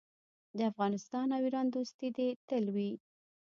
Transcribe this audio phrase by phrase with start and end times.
[0.57, 2.91] د افغانستان او ایران دوستي دې تل وي.